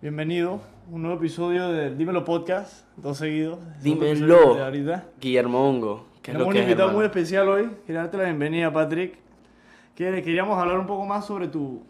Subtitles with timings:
[0.00, 3.58] Bienvenido a un nuevo episodio de Dímelo Podcast, dos seguidos.
[3.82, 4.62] Dímelo.
[4.64, 5.08] Ahorita.
[5.20, 6.06] Guillermo Hongo.
[6.22, 6.96] ¿Qué es Tenemos un invitado hermano?
[6.98, 7.70] muy especial hoy.
[7.86, 9.18] Quería darte la bienvenida, Patrick.
[9.94, 11.82] Que queríamos hablar un poco más sobre tu,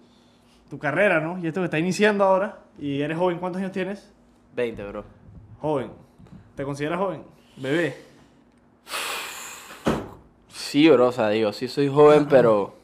[0.69, 1.39] tu carrera, ¿no?
[1.39, 2.59] Y esto que está iniciando ahora.
[2.77, 4.13] Y eres joven, ¿cuántos años tienes?
[4.57, 5.05] 20, bro.
[5.61, 5.93] Joven.
[6.57, 7.23] ¿Te consideras joven?
[7.57, 8.10] Bebé.
[10.71, 12.77] Sí, bro, o sea, digo, sí soy joven, pero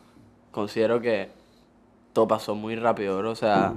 [0.51, 1.29] considero que
[2.13, 3.31] todo pasó muy rápido, bro.
[3.31, 3.75] O sea,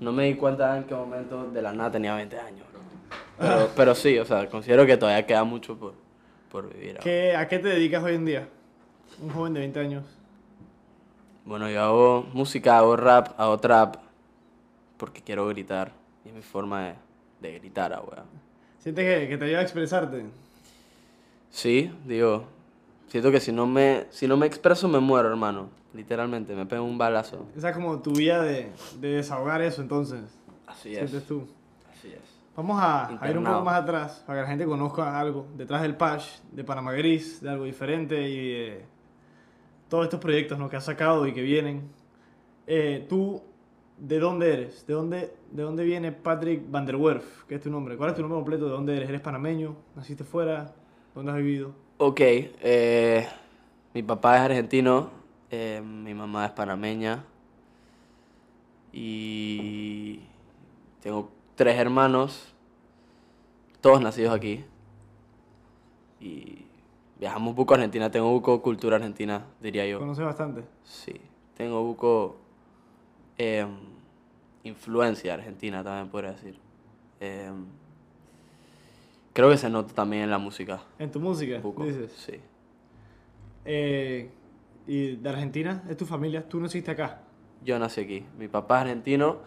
[0.00, 2.80] no me di cuenta en qué momento de la nada tenía 20 años, bro.
[3.38, 5.92] Pero, pero sí, o sea, considero que todavía queda mucho por,
[6.50, 6.92] por vivir.
[6.92, 7.02] ahora.
[7.02, 8.48] ¿Qué, ¿A qué te dedicas hoy en día?
[9.20, 10.04] Un joven de 20 años.
[11.44, 13.96] Bueno, yo hago música, hago rap, hago trap,
[14.96, 15.92] porque quiero gritar.
[16.24, 16.94] Y es mi forma de,
[17.42, 18.24] de gritar, ah, weón.
[18.78, 20.24] ¿Sientes que, que te ayuda a expresarte?
[21.50, 22.46] Sí, digo,
[23.10, 25.68] siento que si no me, si no me expreso me muero, hermano.
[25.92, 27.46] Literalmente, me pego un balazo.
[27.56, 30.20] Esa es como tu vía de, de desahogar eso, entonces.
[30.66, 31.10] Así es.
[31.10, 31.48] Sientes tú.
[31.92, 32.20] Así es.
[32.56, 35.82] Vamos a, a ir un poco más atrás para que la gente conozca algo detrás
[35.82, 38.84] del patch, de Panamá Gris, de algo diferente y de
[39.88, 40.68] todos estos proyectos ¿no?
[40.68, 41.90] que has sacado y que vienen.
[42.66, 43.42] Eh, ¿Tú
[43.98, 44.86] de dónde eres?
[44.86, 47.44] ¿De dónde, ¿De dónde viene Patrick Van der Werf?
[47.48, 47.96] ¿Qué es tu nombre?
[47.96, 48.66] ¿Cuál es tu nombre completo?
[48.66, 49.08] ¿De dónde eres?
[49.08, 49.74] ¿Eres panameño?
[49.96, 50.72] ¿Naciste fuera?
[51.14, 51.72] ¿Dónde has vivido?
[52.02, 53.28] Ok, eh,
[53.92, 55.10] mi papá es argentino,
[55.50, 57.26] eh, mi mamá es panameña
[58.90, 60.20] y
[61.02, 62.54] tengo tres hermanos,
[63.82, 64.64] todos nacidos aquí.
[66.20, 66.64] Y
[67.18, 69.98] viajamos buco a Argentina, tengo buco cultura argentina, diría yo.
[69.98, 70.64] ¿Conoces bastante?
[70.84, 71.20] Sí,
[71.54, 72.38] tengo buco
[73.36, 73.76] em,
[74.64, 76.58] influencia argentina también podría decir.
[79.32, 80.82] Creo que se nota también en la música.
[80.98, 81.58] ¿En tu música?
[81.58, 82.12] Buco, Dices.
[82.12, 82.40] sí.
[83.64, 84.30] Eh,
[84.86, 85.84] ¿Y de Argentina?
[85.88, 86.48] ¿Es tu familia?
[86.48, 87.20] ¿Tú naciste acá?
[87.64, 88.24] Yo nací aquí.
[88.38, 89.38] Mi papá es argentino,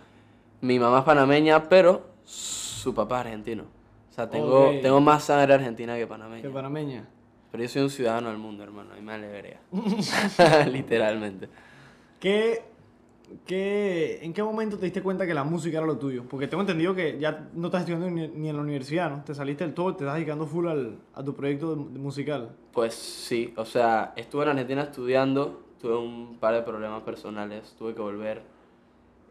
[0.62, 3.64] mi mamá es panameña, pero su papá es argentino.
[4.10, 6.44] O sea, tengo, tengo más sangre argentina que panameña.
[6.44, 7.08] ¿Que panameña?
[7.52, 9.60] Pero yo soy un ciudadano del mundo, hermano, y me alegraría.
[10.72, 11.50] Literalmente.
[12.20, 12.64] ¿Qué,
[13.46, 16.24] qué, ¿En qué momento te diste cuenta que la música era lo tuyo?
[16.30, 19.24] Porque tengo entendido que ya no estás estudiando ni, en la universidad, ¿no?
[19.24, 22.50] Te saliste del todo, te estás dedicando full al, a tu proyecto de- de musical.
[22.72, 27.94] Pues sí, o sea, estuve en Argentina estudiando, tuve un par de problemas personales, tuve
[27.94, 28.42] que volver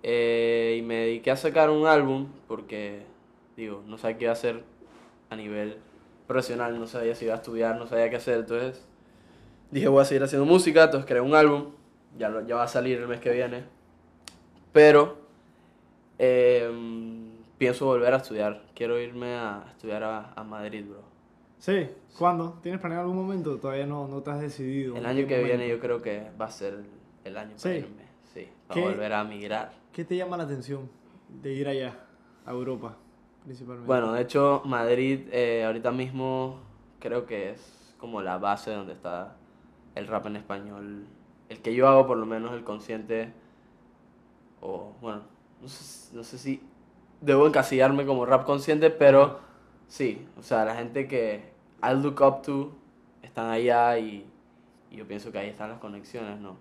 [0.03, 3.03] eh, y me dediqué a sacar un álbum porque,
[3.57, 4.63] digo, no sabía qué iba a hacer
[5.31, 5.77] a nivel
[6.27, 8.85] profesional, no sabía si iba a estudiar, no sabía qué hacer, entonces
[9.71, 11.67] dije voy a seguir haciendo música, entonces creé un álbum,
[12.19, 13.65] ya, lo- ya va a salir el mes que viene,
[14.73, 15.19] pero
[16.19, 21.03] em, pienso volver a estudiar, quiero irme a estudiar a, a Madrid, bro.
[21.59, 21.89] ¿Sí?
[22.19, 22.59] ¿Cuándo?
[22.63, 23.57] ¿Tienes planeado algún momento?
[23.59, 24.95] Todavía no, no te has decidido.
[24.97, 25.47] El ¿En año que momento?
[25.57, 26.81] viene yo creo que va a ser
[27.25, 27.69] el año para Sí.
[27.79, 28.03] irme,
[28.35, 28.89] sí, para ¿Qué?
[28.89, 29.73] volver a migrar.
[29.93, 30.91] ¿Qué te llama la atención
[31.29, 31.95] de ir allá,
[32.45, 32.97] a Europa,
[33.45, 33.87] principalmente?
[33.87, 36.59] Bueno, de hecho, Madrid eh, ahorita mismo
[36.99, 39.37] creo que es como la base donde está
[39.95, 41.07] el rap en español.
[41.49, 43.33] El que yo hago, por lo menos, el consciente,
[44.63, 45.23] o bueno,
[45.61, 46.63] no sé, no sé si
[47.21, 49.41] debo encasillarme como rap consciente, pero
[49.89, 51.53] sí, o sea, la gente que
[51.83, 52.73] I look up to
[53.23, 54.25] están allá y,
[54.91, 56.57] y yo pienso que ahí están las conexiones, ¿no?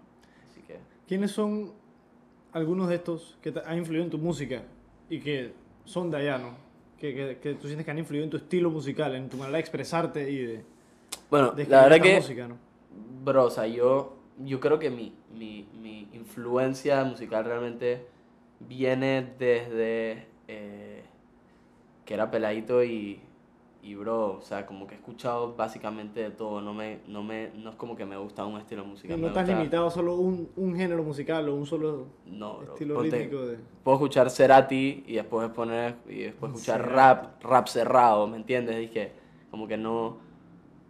[0.50, 0.78] Así que...
[1.08, 1.72] ¿Quiénes son
[2.54, 4.64] algunos de estos que han influido en tu música
[5.10, 5.54] y que
[5.86, 6.56] son de allá, ¿no?
[7.00, 9.58] Que, que, que tú sientes que han influido en tu estilo musical, en tu manera
[9.58, 10.66] de expresarte y de,
[11.30, 12.16] Bueno, de la verdad que...
[12.16, 12.58] música, ¿no?
[13.24, 18.06] Bro, o sea, yo, yo creo que mi, mi, mi influencia musical realmente
[18.60, 21.04] viene desde eh,
[22.06, 23.20] que era peladito y,
[23.84, 26.62] y, bro, o sea, como que he escuchado básicamente de todo.
[26.62, 29.18] No, me, no, me, no es como que me gusta un estilo musical.
[29.18, 32.58] no me estás gusta- limitado a solo un, un género musical o un solo No,
[32.60, 32.74] bro.
[32.74, 33.58] estilo ponte- rítmico de...
[33.84, 36.96] Puedo escuchar Cerati y después poner y después escuchar Cerati.
[36.96, 38.78] rap, rap cerrado, ¿me entiendes?
[38.78, 39.12] Dije,
[39.50, 40.18] como que no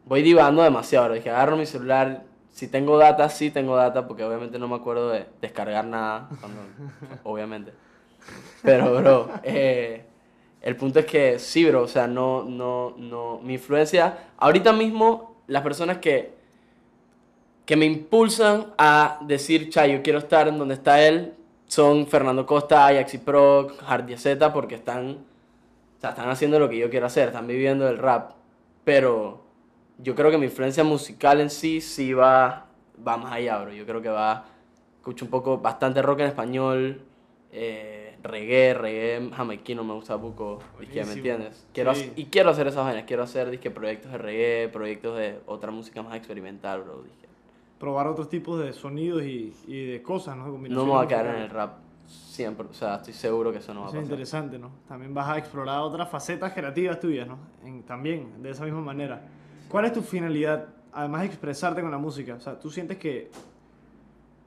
[0.06, 1.16] voy divagando demasiado, bro.
[1.16, 5.10] Dije, agarro mi celular, si tengo data, sí tengo data, porque obviamente no me acuerdo
[5.10, 6.62] de descargar nada, cuando-
[7.24, 7.74] obviamente.
[8.62, 10.06] Pero, bro, eh,
[10.62, 15.36] el punto es que sí, bro, o sea, no, no, no, mi influencia, ahorita mismo,
[15.48, 16.34] las personas que,
[17.66, 21.34] que me impulsan a decir, cha, yo quiero estar en donde está él,
[21.68, 25.20] son Fernando Costa, Ajax y Pro, Hard Z, porque están,
[25.98, 28.34] o sea, están haciendo lo que yo quiero hacer, están viviendo el rap,
[28.84, 29.41] pero
[30.04, 32.66] yo creo que mi influencia musical en sí, sí va,
[33.06, 34.46] va más allá, bro, yo creo que va,
[34.98, 37.02] escucho un poco, bastante rock en español,
[37.52, 41.66] eh, reggae, reggae jamaiquino me gusta poco, disque, ¿me entiendes?
[41.74, 42.06] Quiero, Sí.
[42.06, 45.72] hac- y quiero hacer esas vainas, quiero hacer disque, proyectos de reggae, proyectos de otra
[45.72, 47.02] música más experimental, bro.
[47.04, 47.28] Disque.
[47.80, 50.46] Probar otros tipos de sonidos y, y de cosas, ¿no?
[50.48, 51.78] No me voy a quedar en el rap
[52.08, 54.12] siempre, o sea, estoy seguro que eso no va a Eso es pasar.
[54.14, 54.70] interesante, ¿no?
[54.88, 57.38] También vas a explorar otras facetas creativas tuyas, ¿no?
[57.66, 59.22] En- también, de esa misma manera.
[59.72, 62.36] ¿Cuál es tu finalidad, además de expresarte con la música?
[62.36, 63.32] O sea, ¿tú sientes que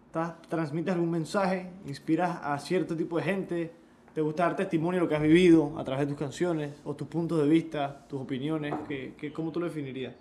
[0.06, 3.72] estás- transmites algún mensaje, inspiras a cierto tipo de gente,
[4.14, 6.94] te gusta dar testimonio de lo que has vivido a través de tus canciones, o
[6.94, 8.74] tus puntos de vista, tus opiniones?
[8.86, 10.14] ¿Qué, qué, ¿Cómo tú lo definirías?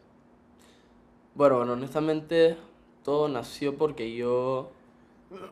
[1.35, 2.55] Bueno, bueno, honestamente
[3.03, 4.71] todo nació porque yo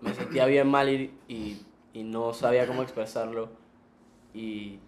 [0.02, 1.62] me sentía bien mal y, y,
[1.94, 3.50] y no sabía cómo expresarlo.
[4.34, 4.80] Y.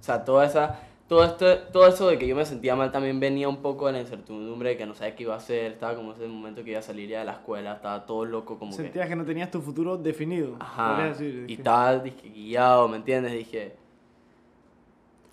[0.00, 0.80] O sea, toda esa.
[1.08, 3.92] Todo, esto, todo eso de que yo me sentía mal también venía un poco de
[3.92, 5.70] la incertidumbre de que no sabía qué iba a hacer.
[5.72, 8.58] Estaba como ese momento que iba a salir ya de la escuela, estaba todo loco,
[8.58, 8.72] como.
[8.72, 10.56] Sentías que no tenías tu futuro definido.
[10.58, 11.04] Ajá.
[11.08, 13.32] decir, y estaba dije, guiado, ¿me entiendes?
[13.32, 13.76] Dije.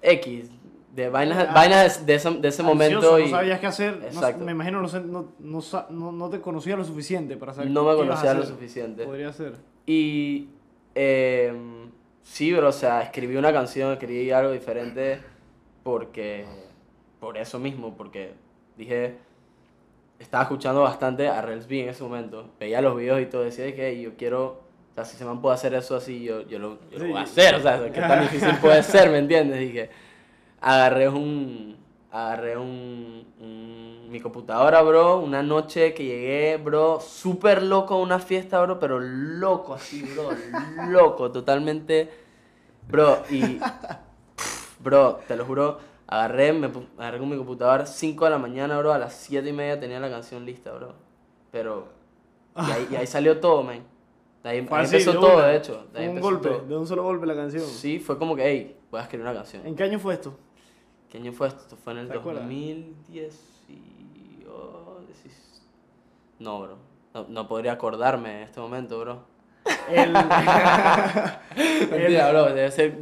[0.02, 0.50] X.
[0.94, 3.18] De vainas, Ah, vainas de, ese, de ese momento.
[3.18, 3.98] y no sabías qué hacer.
[3.98, 4.46] no- Exacto.
[4.46, 7.96] me imagino no, no, no, no, no te conocía lo suficiente para saber no me
[7.98, 9.04] qué ibas a conocía lo suficiente.
[9.06, 9.54] Podría ser.
[9.88, 10.50] Y
[10.94, 11.90] em,
[12.22, 15.20] sí, bro, o sea, escribí una canción, escribí algo diferente
[15.84, 16.46] porque,
[17.20, 18.34] por eso mismo, porque
[18.78, 19.18] dije,
[20.20, 23.74] estaba escuchando bastante a Rels B en ese momento, veía los videos y todo, decía
[23.76, 24.46] que yo quiero,
[24.92, 27.18] o sea, si se me puede hacer eso así, yo, yo, lo, yo lo voy
[27.18, 29.60] a hacer, o sea, qué tan difícil puede ser, ¿me entiendes?
[29.60, 29.90] Dije,
[30.62, 31.76] agarré un,
[32.12, 38.20] agarré un, un- mi computadora, bro, una noche que llegué, bro, súper loco a una
[38.20, 40.30] fiesta, bro, pero loco así, bro,
[40.90, 42.10] loco, totalmente,
[42.90, 43.60] bro, y,
[44.84, 48.94] bro, te lo juro, agarré, me agarré con mi computadora 5 de la mañana, bro,
[48.94, 50.94] a las 7 y media tenía la canción lista, bro,
[51.52, 51.88] pero,
[52.56, 53.84] y ahí, y ahí salió todo, man,
[54.44, 56.62] de ahí, ahí empezó de todo, una, de hecho, de ahí un golpe, todo.
[56.62, 57.64] de un solo golpe la canción.
[57.64, 59.66] Sí, fue como que, hey, voy a escribir una canción.
[59.66, 60.38] ¿En qué año fue esto?
[61.10, 61.62] ¿Qué año fue esto?
[61.62, 62.44] Esto fue en el ¿Te acuerdas?
[62.44, 63.40] 2010
[63.70, 64.46] y...
[64.50, 65.62] oh, decis-
[66.40, 66.78] No, bro.
[67.14, 69.24] No, no podría acordarme en este momento, bro.
[69.90, 70.12] El...
[71.92, 72.46] Mentira, bro.
[72.54, 73.00] Debe ser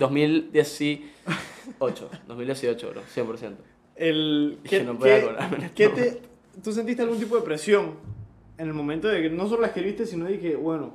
[1.79, 2.09] 2018.
[2.27, 3.01] 2018, bro.
[3.01, 3.53] 100%.
[3.95, 4.59] el...
[4.63, 6.21] Es que no en este qué te...
[6.63, 7.95] ¿Tú sentiste algún tipo de presión
[8.57, 10.93] en el momento de que no solo la escribiste, sino de que, bueno,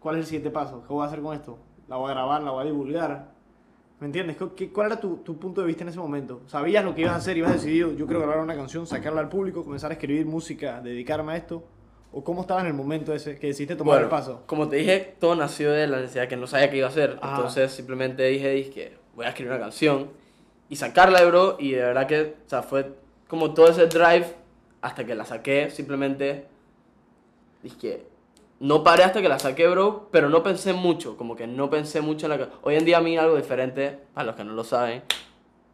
[0.00, 0.82] ¿cuál es el siguiente paso?
[0.86, 1.58] ¿Qué voy a hacer con esto?
[1.88, 2.42] ¿La voy a grabar?
[2.42, 3.32] ¿La voy a divulgar?
[4.00, 4.36] ¿Me entiendes?
[4.36, 6.42] ¿Qué- qué- ¿Cuál era tu, tu punto de vista en ese momento?
[6.46, 7.36] ¿Sabías lo que ibas a hacer?
[7.36, 11.32] ¿Ibas decidido, yo quiero grabar una canción, sacarla al público, comenzar a escribir música, dedicarme
[11.32, 11.64] a esto?
[12.12, 14.44] ¿O cómo estabas en el momento ese que decidiste tomar el paso?
[14.46, 17.18] como te dije, todo nació de la necesidad que no sabía qué iba a hacer.
[17.20, 17.34] Ah.
[17.36, 20.10] Entonces simplemente dije, dije, voy a escribir una canción
[20.68, 21.56] y sacarla, bro.
[21.58, 22.92] Y de verdad que, o sea, fue
[23.28, 24.26] como todo ese drive
[24.82, 25.70] hasta que la saqué.
[25.70, 26.46] Simplemente
[27.62, 28.06] dije,
[28.60, 31.16] no paré hasta que la saqué, bro, pero no pensé mucho.
[31.16, 32.38] Como que no pensé mucho en la...
[32.38, 35.02] ca- Hoy en día a mí algo diferente, para los que no lo saben,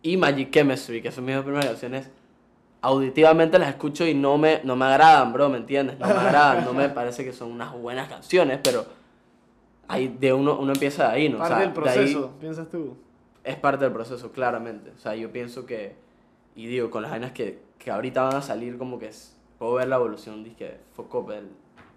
[0.02, 2.08] y Magic Chemistry, que son mis dos primeras canciones,
[2.82, 5.98] auditivamente las escucho y no me, no me agradan, bro, ¿me entiendes?
[5.98, 8.86] No me agradan, no me parece que son unas buenas canciones, pero
[9.88, 11.36] ahí de uno, uno empieza de ahí, ¿no?
[11.36, 12.96] O Parte sea, del de ahí proceso, piensas tú.
[13.44, 14.90] Es parte del proceso, claramente.
[14.90, 15.94] O sea, yo pienso que,
[16.54, 19.74] y digo, con las vainas que, que ahorita van a salir, como que es- puedo
[19.74, 21.48] ver la evolución, dije, foco del-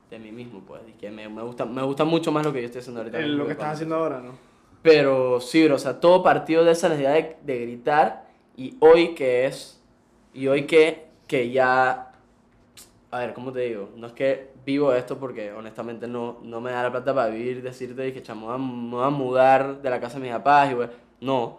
[0.09, 2.65] de mí mismo, pues, dije, me, me, gusta, me gusta mucho más lo que yo
[2.67, 3.19] estoy haciendo ahorita.
[3.19, 4.31] El- lo que estás cuando- haciendo ahora, ¿no?
[4.81, 8.25] pero sí, bro, o sea, todo partió de esa necesidad de, de gritar
[8.57, 9.81] y hoy que es,
[10.33, 12.11] y hoy que, que ya,
[13.11, 13.89] a ver, ¿cómo te digo?
[13.95, 17.61] No es que vivo esto porque honestamente no, no me da la plata para vivir,
[17.61, 20.91] decirte que chamo, me voy a mudar de la casa de mis papás y bueno,
[21.23, 21.57] no,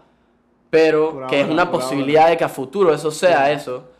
[0.71, 3.91] pero Por que es una posibilidad de que a futuro eso sea eso.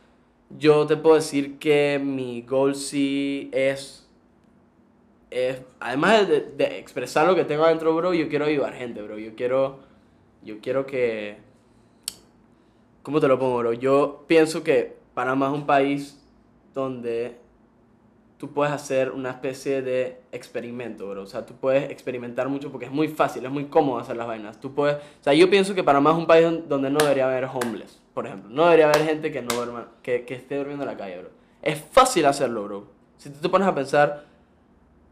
[0.51, 4.05] Yo te puedo decir que mi goal sí es
[5.35, 9.19] es, además de, de expresar lo que tengo adentro, bro, yo quiero ayudar gente, bro.
[9.19, 9.81] Yo quiero,
[10.45, 11.39] yo quiero que,
[13.03, 13.73] ¿cómo te lo pongo, bro?
[13.73, 16.25] Yo pienso que Panamá es un país
[16.73, 17.37] donde
[18.47, 21.23] tú puedes hacer una especie de experimento, bro.
[21.23, 24.27] O sea, tú puedes experimentar mucho porque es muy fácil, es muy cómodo hacer las
[24.27, 24.61] vainas.
[24.61, 27.27] Tú puedes, o sea, yo pienso que Panamá es un país don- donde no debería
[27.27, 28.51] haber homeless, por ejemplo.
[28.51, 31.31] No debería haber gente que, no duerma, que, que esté durmiendo en la calle, bro.
[31.63, 32.87] Es fácil hacerlo, bro.
[33.17, 34.25] Si tú te pones a pensar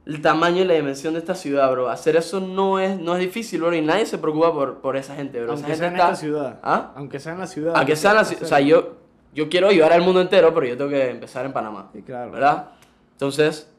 [0.04, 3.20] el tamaño y la dimensión de esta ciudad, bro, hacer eso no es, no es
[3.20, 5.52] difícil, bro, y nadie se preocupa por, por esa gente, bro.
[5.52, 6.60] Aunque esa sea en gente esta está- ciudad.
[6.62, 6.92] ¿Ah?
[6.96, 7.72] Aunque sea en la ciudad.
[7.76, 8.96] Aunque sea en la ciudad, o sea, yo,
[9.32, 11.88] yo quiero ayudar al mundo entero, pero yo tengo que empezar en Panamá.
[11.94, 12.32] Sí, claro.
[12.32, 12.68] ¿Verdad?
[13.22, 13.70] Entonces,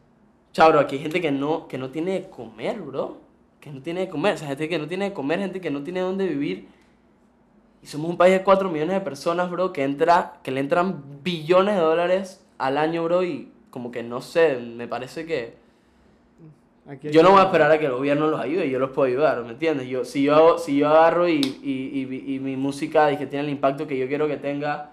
[0.54, 3.18] chao, bro, aquí hay gente que no, que no tiene de comer, bro.
[3.60, 4.36] Que no tiene de comer.
[4.36, 6.70] O sea, gente que no tiene de comer, gente que no tiene dónde vivir.
[7.82, 11.04] Y somos un país de 4 millones de personas, bro, que, entra, que le entran
[11.26, 13.26] billones de dólares al año, bro.
[13.26, 15.56] Y como que no sé, me parece que.
[16.88, 19.10] Aquí Yo no voy a esperar a que el gobierno los ayude, yo los puedo
[19.10, 19.90] ayudar, ¿me entiendes?
[19.90, 23.26] Yo, si, yo hago- si yo agarro y, y, y, y mi música y que
[23.26, 24.93] tiene el impacto que yo quiero que tenga,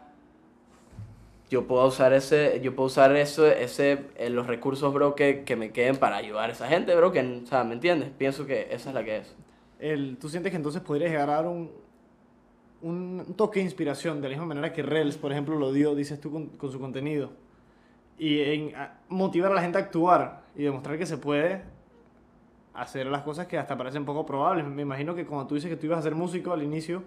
[1.50, 5.56] yo puedo usar ese, yo puedo usar eso, ese, eh, los recursos, bro, que, que
[5.56, 8.10] me queden para ayudar a esa gente, bro, que, o sea, ¿me entiendes?
[8.16, 9.36] Pienso que esa es la que es.
[9.80, 11.70] el, ¿Tú sientes que entonces podrías llegar a dar un,
[12.82, 16.20] un, toque de inspiración de la misma manera que Rels, por ejemplo, lo dio, dices
[16.20, 17.30] tú, con, con su contenido?
[18.18, 21.62] Y en a- motivar a la gente a actuar y demostrar que se puede
[22.74, 24.64] hacer las cosas que hasta parecen poco probables.
[24.66, 27.02] Me imagino que cuando tú dices que tú ibas a ser músico al inicio,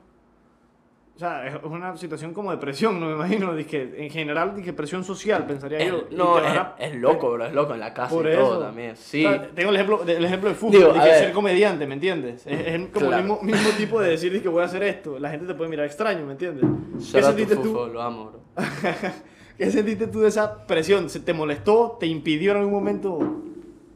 [1.15, 4.73] o sea, es una situación como de presión, no me imagino, dizque, en general, dizque
[4.73, 6.07] presión social, pensaría Es- yo.
[6.11, 8.39] no, es, a- es loco, bro, es loco en la casa Por y eso.
[8.41, 8.95] todo también.
[8.97, 11.85] Sí, O sea, tengo el ejemplo, el ejemplo de fútbol, Digo, de que ser comediante,
[11.85, 12.47] ¿me entiendes?
[12.47, 13.17] Es, es como Claro.
[13.17, 15.19] el mismo, mismo tipo de decir que voy a hacer esto.
[15.19, 16.65] La gente te puede mirar extraño, ¿me entiendes?
[16.65, 17.63] ¿Qué Shout sentiste tú?
[17.65, 18.39] Fufo, lo amo, bro.
[19.57, 21.11] ¿Qué sentiste tú de esa presión?
[21.11, 21.95] ¿Se ¿Te molestó?
[21.99, 23.19] ¿Te impidió en algún momento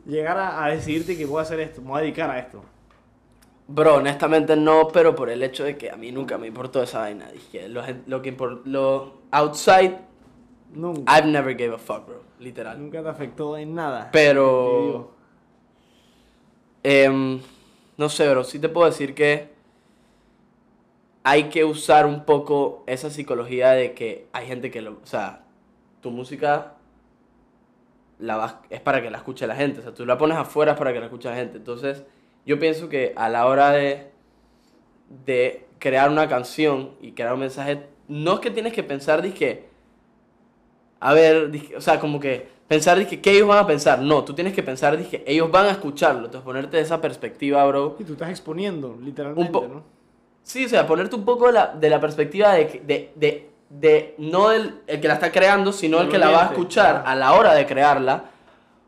[0.05, 1.81] llegar a, a decidirte que voy a hacer esto?
[1.81, 2.63] Me voy a dedicar a esto.
[3.69, 6.99] Bro, honestamente no, pero por el hecho de que a mí nunca me importó esa
[6.99, 7.29] vaina.
[7.31, 9.97] Dije, lo, lo que impor- lo outside,
[10.73, 11.17] Nunca.
[11.17, 12.21] I've never gave a fuck, bro.
[12.39, 12.79] Literal.
[12.79, 14.09] Nunca te afectó en nada.
[14.11, 15.11] Pero,
[16.83, 17.39] em,
[17.97, 19.49] no sé, bro, sí te puedo decir que
[21.23, 25.43] hay que usar un poco esa psicología de que hay gente que lo, o sea,
[26.01, 26.73] tu música
[28.19, 30.71] la vas- es para que la escuche la gente, o sea, tú la pones afuera
[30.73, 31.57] es para que la escuche la gente.
[31.57, 32.03] Entonces,
[32.47, 34.07] yo pienso que a la hora de,
[35.25, 39.65] de crear una canción y crear un mensaje, no es que tienes que pensar, dije,
[40.99, 43.99] a ver, dizque- o sea, como que pensar, dije, ¿qué ellos van a pensar?
[44.01, 47.63] No, tú tienes que pensar, dije, ellos van a escucharlo, entonces ponerte de esa perspectiva,
[47.65, 47.95] bro.
[47.99, 49.83] Y tú estás exponiendo, literalmente, ¿no?
[50.43, 53.49] Sí, o sea, ponerte un poco de la, de la perspectiva de, que- de, de,
[53.69, 56.91] de no el, el que la está creando, sino el que la va a escuchar
[57.03, 57.07] claro.
[57.07, 58.31] a la hora de crearla,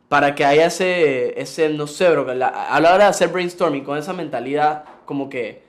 [0.10, 3.30] para que haya ese, ese no sé, bro, que la- a la hora de hacer
[3.30, 5.64] brainstorming con esa mentalidad, como que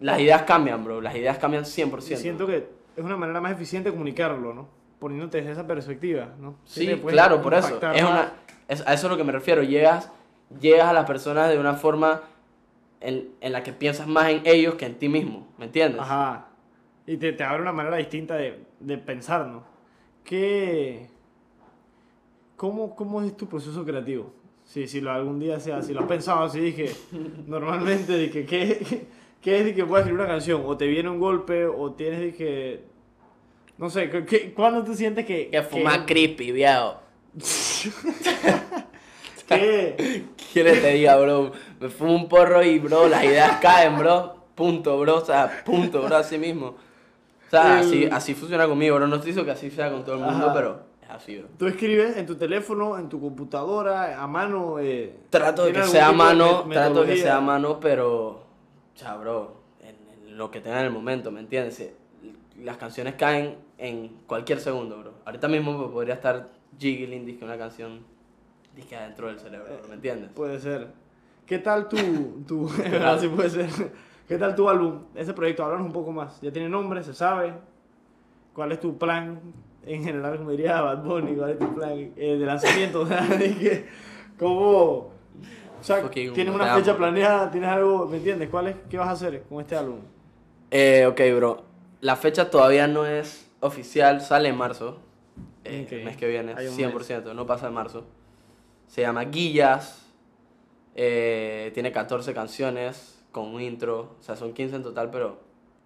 [0.00, 2.14] las ideas cambian, bro, las ideas cambian 100%.
[2.14, 4.68] Y siento que es una manera más eficiente de comunicarlo, ¿no?
[4.98, 6.56] Poniéndote desde esa perspectiva, ¿no?
[6.64, 7.78] Sí, claro, por eso.
[7.92, 8.32] Es una,
[8.68, 9.62] es, a eso es lo que me refiero.
[9.62, 10.10] Llegas,
[10.60, 12.22] llegas a las personas de una forma
[13.00, 16.00] en, en la que piensas más en ellos que en ti mismo, ¿me entiendes?
[16.00, 16.46] Ajá.
[17.06, 19.62] Y te, te abre una manera distinta de, de pensar, ¿no?
[20.24, 21.10] ¿Qué...
[22.64, 24.32] ¿Cómo, ¿Cómo es tu proceso creativo?
[24.64, 26.90] Si, si lo algún día sea, si lo has pensado así, dije,
[27.46, 29.06] normalmente, dije, ¿qué,
[29.42, 30.62] qué es de que puedes escribir una canción?
[30.64, 32.84] O te viene un golpe, o tienes que...
[33.76, 35.50] No sé, ¿qué, qué, ¿cuándo tú sientes que...
[35.50, 36.96] Que fuma creepy, viejo.
[39.46, 41.52] que- ¿Quieres te diga, bro?
[41.78, 44.36] Me fumo un porro y, bro, las ideas caen, bro.
[44.54, 45.16] Punto, bro.
[45.16, 46.68] O sea, punto, bro, así mismo.
[46.68, 49.06] O sea, así, así funciona conmigo, bro.
[49.06, 50.54] No estoy diciendo que así sea con todo el mundo, Ajá.
[50.54, 50.83] pero
[51.14, 51.48] así, bro.
[51.58, 54.78] Tú escribes en tu teléfono, en tu computadora, a mano.
[54.78, 58.28] Eh, Trato de que ¿tiene sea a mano, trato de que sea a mano, pero,
[58.30, 61.80] o bro, en, en lo que tenga en el momento, ¿me entiendes?
[61.80, 61.94] Eh,
[62.62, 65.14] Las canciones caen en cualquier segundo, bro.
[65.24, 68.00] Ahorita mismo podría estar jiggling, disque una canción,
[68.74, 70.30] disque adentro del cerebro, bro, ¿me entiendes?
[70.34, 70.88] Puede ser.
[71.46, 71.96] ¿Qué tal tu,
[72.46, 72.70] tu
[73.04, 73.68] así puede ser.
[74.26, 75.00] ¿Qué tal tu álbum?
[75.14, 76.40] Ese proyecto, háblanos un poco más.
[76.40, 77.02] ¿Ya tiene nombre?
[77.02, 77.52] ¿Se sabe?
[78.54, 79.38] ¿Cuál es tu plan?
[79.86, 83.02] En general, como diría Bad Bunny, ¿cuál es tu plan eh, de lanzamiento?
[83.04, 83.86] O sea, que,
[84.38, 84.60] ¿Cómo?
[84.60, 85.10] O
[85.82, 87.50] sea, ¿tienes una fecha planeada?
[87.50, 88.06] ¿Tienes algo?
[88.06, 88.48] ¿Me entiendes?
[88.48, 88.76] ¿Cuál es?
[88.88, 89.98] ¿Qué vas a hacer con este álbum?
[90.70, 91.62] Eh, ok, bro.
[92.00, 94.98] La fecha todavía no es oficial, sale en marzo.
[95.64, 95.92] Eh, Ok.
[95.92, 98.04] El mes que viene, Hay un 100%, no pasa en marzo.
[98.86, 100.00] Se llama Guillas.
[100.96, 104.16] eh, tiene 14 canciones con un intro.
[104.18, 105.38] O sea, son 15 en total, pero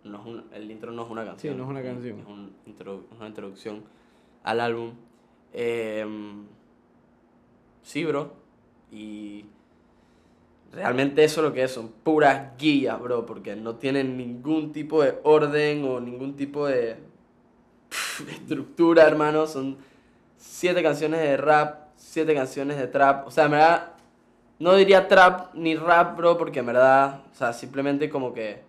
[0.09, 1.57] no es un- el intro no es una canción.
[1.57, 2.19] no es una canción.
[2.21, 3.83] Es un intro- una introducción
[4.45, 4.93] al álbum.
[5.53, 6.45] Em,
[7.83, 8.33] sí, bro.
[8.91, 9.45] Y
[10.73, 15.03] realmente eso es lo que es, son puras guías, bro, porque no tienen ningún tipo
[15.03, 16.97] de orden o ningún tipo de,
[18.27, 19.47] de estructura, hermano.
[19.47, 19.77] Son
[20.37, 23.27] siete canciones de rap, siete canciones de trap.
[23.27, 23.93] O sea, en verdad,
[24.59, 28.68] no diría trap ni rap, bro, porque en verdad, o sea, simplemente como que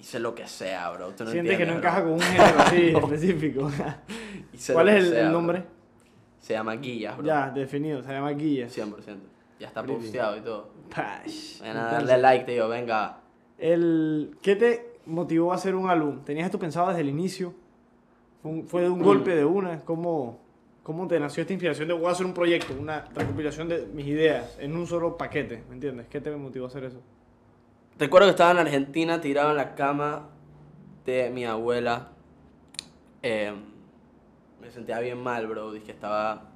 [0.00, 1.08] hice lo que sea, bro.
[1.10, 2.10] Tú no Sientes que no encaja bro.
[2.10, 3.70] con un género así específico.
[4.72, 5.32] ¿Cuál es el, sea, el bro.
[5.32, 5.64] nombre?
[6.40, 7.26] Se llama Guías, bro.
[7.26, 8.76] Ya, definido, se llama Guillas.
[8.76, 8.94] 100%.
[9.58, 10.70] Ya está posteado y todo.
[10.94, 11.60] Pash.
[11.60, 13.20] Vayan a darle like, te digo, venga.
[13.58, 16.24] El, ¿Qué te motivó a hacer un álbum?
[16.24, 17.52] ¿Tenías esto pensado desde el inicio?
[18.42, 19.80] ¿Fue, un- fue de un golpe de una?
[19.80, 20.40] ¿Cómo,
[20.82, 24.06] ¿Cómo te nació esta inspiración de voy a hacer un proyecto, una recopilación de mis
[24.06, 25.62] ideas en un solo paquete?
[25.68, 26.06] ¿Me entiendes?
[26.08, 27.02] ¿Qué te motivó a hacer eso?
[28.00, 30.30] Recuerdo que estaba en Argentina tirado en la cama
[31.04, 32.08] de mi abuela.
[33.22, 33.52] Eh,
[34.60, 35.70] me sentía bien mal, bro.
[35.70, 36.50] Dije, estaba.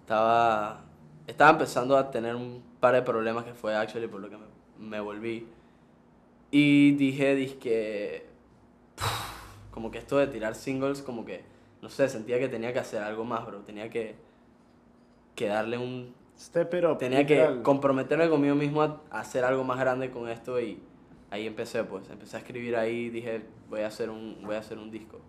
[0.00, 0.82] Estaba
[1.26, 4.46] estaba empezando a tener un par de problemas que fue actually por lo que me,
[4.78, 5.46] me volví.
[6.50, 8.26] Y dije, dije,
[9.70, 11.44] como que esto de tirar singles, como que,
[11.80, 13.60] no sé, sentía que tenía que hacer algo más, bro.
[13.60, 14.16] Tenía que,
[15.34, 16.14] que darle un...
[16.42, 16.98] Step it up.
[16.98, 20.80] Tenía que comprometerme conmigo mismo a, hacer algo más grande con esto y
[21.30, 22.10] ahí empecé, pues.
[22.10, 25.20] Empecé a escribir ahí, dije, voy a hacer un, voy a hacer un disco.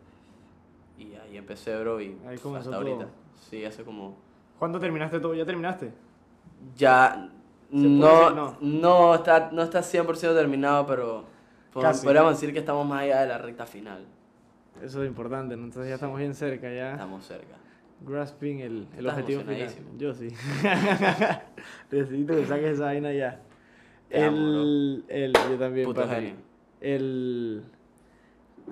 [0.97, 2.75] Y ahí empecé, bro, y Ahí hasta todo.
[2.75, 3.07] ahorita.
[3.47, 4.15] Sí, hace como...
[4.57, 5.35] ¿Cuándo terminaste todo?
[5.35, 5.91] ¿Ya terminaste?
[6.75, 7.29] Ya
[7.69, 8.57] no, no.
[8.59, 9.15] no?
[9.15, 11.25] está, no está 100% terminado, pero
[11.71, 12.03] po- Casi.
[12.03, 14.03] podríamos decir que estamos más allá de la recta final.
[14.81, 15.65] Eso es importante, ¿no?
[15.65, 17.55] Entonces ya estamos bien cerca, ya Estamos cerca.
[18.05, 19.69] Grasping el, el objetivo final.
[19.97, 20.27] Yo sí.
[21.91, 23.41] Necesito que saques esa vaina ya.
[24.09, 26.05] Te amo, el, el, yo también, Puto.
[26.81, 27.63] El,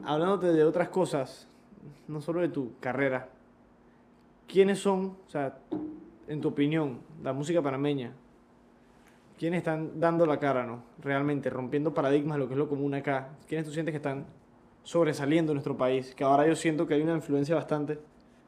[0.04, 1.48] hablándote de otras cosas,
[2.08, 3.30] no solo de tu carrera,
[4.48, 5.58] ¿quiénes son, o sea,
[6.28, 8.14] en tu opinión, la música panameña?
[9.40, 10.84] ¿Quiénes están dando la cara, no?
[11.02, 13.30] Realmente, rompiendo paradigmas de lo que es lo común acá.
[13.48, 14.26] ¿Quiénes tú sientes que están
[14.84, 16.14] sobresaliendo en nuestro país?
[16.14, 17.98] Que ahora yo siento que hay una influencia bastante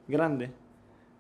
[0.08, 0.52] grande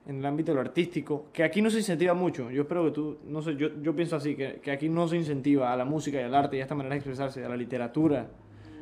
[0.06, 2.52] en el ámbito de lo artístico, que aquí no se incentiva mucho.
[2.52, 5.16] Yo espero que tú, no sé, yo, yo pienso así, que, que aquí no se
[5.16, 7.56] incentiva a la música y al arte y a esta manera de expresarse, a la
[7.56, 8.28] literatura.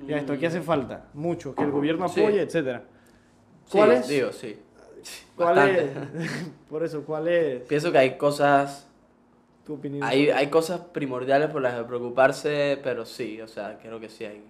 [0.07, 2.21] Y a esto aquí hace falta mucho, que el gobierno Sí.
[2.21, 2.83] apoye, etcétera.
[3.65, 4.07] Sí, ¿Cuál es?
[4.07, 4.57] Digo, sí.
[5.35, 5.83] ¿Cuál Bastante.
[6.23, 6.49] es?
[6.69, 8.87] Por eso, ¿cuál es Pienso que hay cosas,
[9.63, 10.03] tu opinión?
[10.03, 14.25] hay, hay cosas primordiales por las que preocuparse, pero sí, o sea, creo que sí
[14.25, 14.43] hay,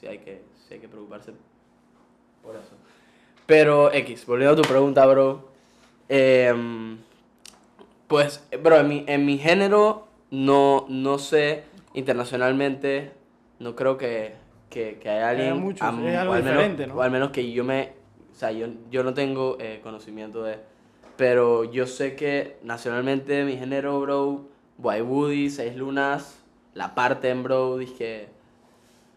[0.00, 1.32] sí hay, que, sí hay que preocuparse
[2.42, 2.72] por eso.
[3.46, 5.54] Pero, X, volviendo a tu pregunta, bro.
[6.08, 6.98] Em,
[8.06, 13.12] pues, bro, en mi, en mi género, no, no sé, internacionalmente,
[13.58, 14.34] no creo que,
[14.70, 15.58] que, que haya alguien...
[15.58, 16.94] muchos, am- es algo o al menos- diferente, ¿no?
[16.96, 17.92] O al menos que yo me...
[18.32, 20.58] O sea, yo, yo no tengo eh, conocimiento de...
[21.16, 24.44] Pero yo sé que nacionalmente mi género, bro,
[24.76, 26.38] Boy Woody, Seis Lunas,
[26.74, 28.28] La Parten, bro, dije,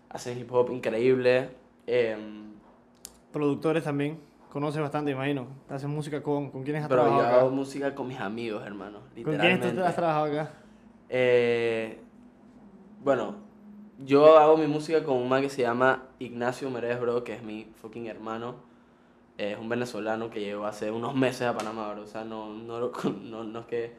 [0.10, 1.50] hacen hip hop increíble.
[1.88, 2.54] em,
[3.34, 4.18] Productores también,
[4.50, 5.48] conoces bastante, imagino.
[5.70, 7.56] Haces música con, ¿con quiénes has pero yo trabajado hago acá?
[7.56, 9.00] música con mis amigos, hermano.
[9.24, 10.52] ¿Con quiénes tú has trabajado acá?
[11.10, 12.00] Eh,
[13.04, 13.36] bueno,
[14.00, 17.44] yo hago mi música con un man que se llama Ignacio Merez, bro, que es
[17.44, 18.56] mi fucking hermano.
[19.38, 22.04] Eh, es un venezolano que llegó hace unos meses a Panamá, bro.
[22.04, 22.92] O sea, no, no,
[23.24, 23.96] no, no es que...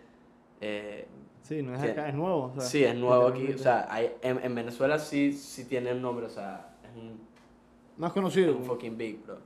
[0.60, 1.08] eh,
[1.42, 2.44] Sí, no es acá, es nuevo.
[2.44, 3.50] o sea, sí, es nuevo aquí.
[3.52, 7.18] O sea, hay, en, en Venezuela sí, sí tiene un nombre, o sea, es un,
[7.96, 8.56] no has es conocido.
[8.56, 9.38] un fucking big, bro.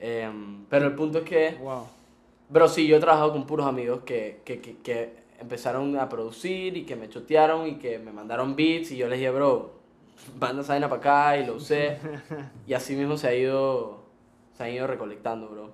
[0.00, 1.56] Em, pero el punto es que...
[1.60, 1.86] Wow.
[2.48, 6.76] Bro, sí, yo he trabajado con puros amigos que, que, que, que empezaron a producir
[6.76, 9.72] y que me chotearon y que me mandaron beats y yo les dije, bro,
[10.40, 11.98] manda esa para acá y lo usé.
[12.66, 14.04] y así mismo se ha ido,
[14.56, 15.70] se han ido recolectando, bro.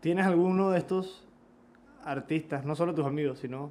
[0.00, 1.26] ¿Tienes alguno de estos
[2.04, 3.70] artistas, no solo tus amigos, sino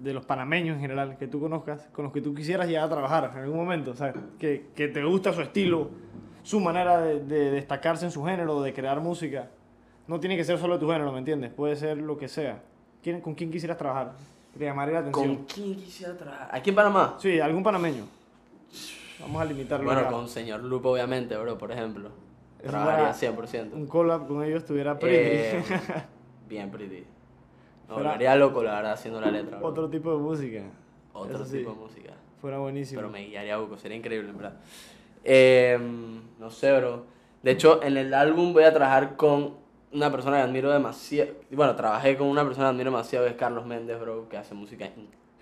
[0.00, 2.88] de los panameños en general, que tú conozcas, con los que tú quisieras llegar a
[2.88, 3.90] trabajar en algún momento?
[3.90, 5.90] O sea, que, que te gusta su estilo,
[6.48, 9.50] su manera de, de destacarse en su género, de crear música.
[10.06, 11.52] No tiene que ser solo de tu género, ¿me entiendes?
[11.52, 12.62] Puede ser lo que sea.
[13.02, 14.12] ¿Quién- ¿Con quién quisieras trabajar?
[14.56, 15.36] Te llamaría la atención.
[15.36, 16.48] ¿Con quién quisiera trabajar?
[16.50, 17.16] ¿Aquí en Panamá?
[17.18, 18.04] Sí, algún panameño.
[19.20, 19.84] Vamos a limitarlo.
[19.84, 20.10] Bueno, acá.
[20.10, 22.08] con señor Lupo, obviamente, bro, por ejemplo.
[22.60, 23.72] Eso Trabajaría fuera 100%.
[23.74, 25.16] Un collab con ellos estuviera pretty.
[25.18, 25.62] Eh,
[26.48, 27.04] bien pretty.
[27.88, 29.58] Fuera- volvería loco, la verdad, haciendo la letra.
[29.58, 29.66] bro.
[29.68, 30.62] Otro tipo de música.
[31.12, 32.12] Otro Eso sí, tipo de música.
[32.40, 33.00] Fuera buenísimo.
[33.00, 34.54] Pero me guiaría Buco, sería increíble, en verdad.
[35.30, 35.78] Eh,
[36.38, 37.04] no sé, bro.
[37.42, 39.54] De hecho, en el álbum voy a trabajar con
[39.92, 41.32] una persona que admiro demasiado.
[41.50, 44.54] Bueno, trabajé con una persona que admiro demasiado, que es Carlos Méndez, bro, que hace
[44.54, 44.88] música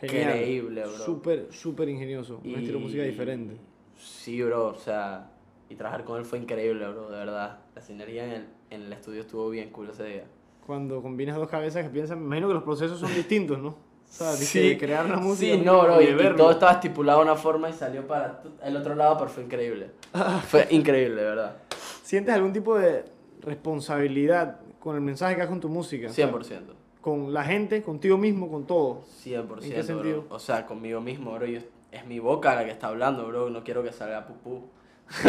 [0.01, 0.31] Genial.
[0.37, 0.91] increíble, bro.
[0.99, 2.41] Súper, súper ingenioso.
[2.45, 3.57] Un estilo de música Y- diferente.
[3.97, 5.31] Sí, bro, o sea,
[5.71, 7.61] y trabajar con él fue increíble, bro, de verdad.
[7.75, 10.25] La sinergia en el, en el estudio estuvo bien cool ese día.
[10.67, 13.77] Cuando combinas dos cabezas que piensan, me imagino que los procesos son distintos, ¿no?
[14.09, 14.61] O sea, de Sí.
[14.61, 15.55] que crear una música.
[15.57, 18.43] Sí, no, bro, y y, de todo estaba estipulado de una forma y salió para
[18.63, 19.91] el otro lado, pero fue increíble.
[20.49, 21.57] fue increíble, de verdad.
[22.03, 23.05] ¿Sientes algún tipo de
[23.43, 26.09] responsabilidad con el mensaje que haces con tu música?
[26.09, 26.73] O sea, 100%.
[27.01, 29.03] con la gente, contigo mismo, con todo.
[29.25, 30.23] 100%, ¿En qué sentido?
[30.23, 30.37] bro.
[30.37, 31.47] O sea, conmigo mismo, bro.
[31.47, 31.61] yo-
[31.93, 33.49] es mi boca la que está hablando, bro.
[33.51, 34.63] No quiero que salga pupú.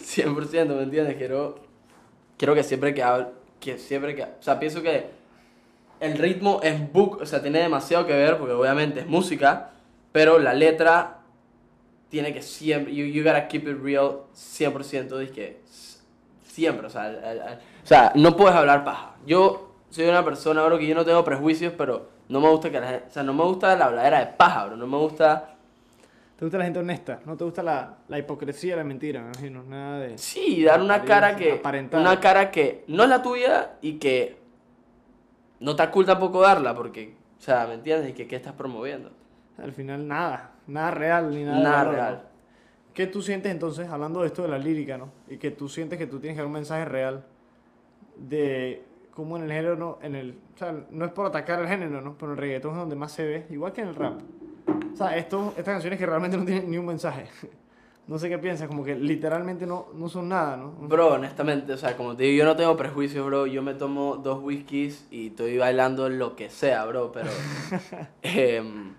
[0.00, 1.16] 100%, ¿me entiendes?
[1.16, 1.56] Quiero,
[2.36, 3.26] quiero que siempre que hable,
[3.60, 4.22] que siempre que...
[4.24, 5.06] O sea, pienso que
[6.00, 9.70] el ritmo es book, o sea, tiene demasiado que ver, porque obviamente es música,
[10.12, 11.18] pero la letra
[12.08, 12.94] tiene que siempre...
[12.94, 15.60] You, you gotta keep it real 100%, es que
[16.46, 19.14] siempre, o sea, al- al- al- o sea, no puedes hablar paja.
[19.26, 22.80] Yo soy una persona, bro, que yo no tengo prejuicios, pero no me gusta que
[22.80, 25.46] la o sea, no me gusta la habladera de paja, bro, no me gusta,
[26.36, 27.20] ¿Te gusta la gente honesta?
[27.26, 29.20] ¿No te gusta la, la hipocresía, la mentira?
[29.20, 30.16] Me imagino, nada de...
[30.16, 32.00] sí, dar una cara que, Aparentar.
[32.00, 34.39] una cara que no es la tuya y que
[35.60, 38.10] no está cool tampoco darla porque, o sea, ¿me entiendes?
[38.10, 39.10] ¿Y que qué estás promoviendo?
[39.58, 41.84] Al final nada, nada real ni nada.
[41.84, 42.22] real.
[42.94, 45.12] ¿Qué tú sientes entonces, hablando de esto de la lírica, ¿no?
[45.28, 47.24] Y que tú sientes que tú tienes que dar un mensaje real
[48.16, 51.68] de cómo en el género, no, en el, o sea, no es por atacar el
[51.68, 52.16] género, ¿no?
[52.18, 54.20] Pero el reggaetón es donde más se ve, igual que en el rap.
[54.92, 57.26] O sea, esto, estas canciones que realmente no tienen ni un mensaje.
[58.10, 60.72] No sé qué piensas, como que literalmente no, no son nada, ¿no?
[60.72, 63.46] Bro, honestamente, o sea, como te digo, yo no tengo prejuicios, bro.
[63.46, 67.30] Yo me tomo dos whiskies y estoy bailando lo que sea, bro, pero...
[68.22, 68.94] em,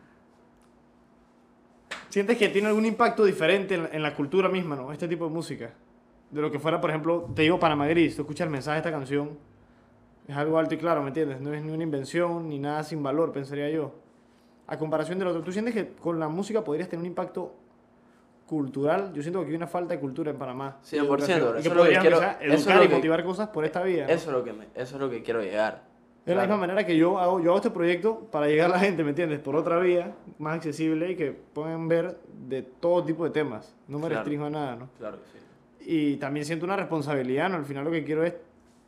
[2.07, 4.93] ¿Sientes que tiene algún impacto diferente en, en la cultura misma, ¿no?
[4.93, 5.73] Este tipo de música.
[6.29, 8.79] De lo que fuera, por ejemplo, te digo Panamá Gris, tú escuchas el mensaje de
[8.79, 9.37] esta canción,
[10.25, 11.41] es algo alto y claro, ¿me entiendes?
[11.41, 13.91] No es ni una invención, ni nada sin valor, pensaría yo.
[14.67, 17.57] A comparación del otro, ¿tú sientes que con la música podrías tener un impacto
[18.55, 19.13] cultural?
[19.13, 20.77] Yo siento que hay una falta de cultura en Panamá.
[20.83, 21.55] y 100%, educación, bro.
[21.57, 23.23] Y Eso que es lo que podrías quiero- eso es educar lo y que- motivar
[23.23, 24.05] cosas por esta vía.
[24.05, 24.13] ¿no?
[24.13, 25.83] eso, es lo que me, eso es lo que quiero llegar.
[26.25, 26.47] Es la Claro.
[26.49, 29.09] misma manera que yo hago, yo hago este proyecto para llegar a la gente, ¿me
[29.09, 29.39] entiendes?
[29.39, 33.73] Por otra vía, más accesible y que puedan ver de todo tipo de temas.
[33.87, 34.15] No me Claro.
[34.21, 34.89] restringo a nada, ¿no?
[34.99, 35.89] Claro que sí.
[35.89, 37.55] Y también siento una responsabilidad, ¿no?
[37.55, 38.35] Al final lo que quiero es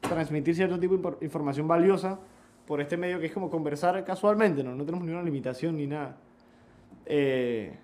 [0.02, 2.20] transmitir cierto tipo de información valiosa
[2.68, 4.76] por este medio que es como conversar casualmente, ¿no?
[4.76, 6.16] No tenemos ni una limitación ni nada.
[7.06, 7.76] Eh,